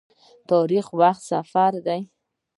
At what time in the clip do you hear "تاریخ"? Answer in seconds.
0.49-0.85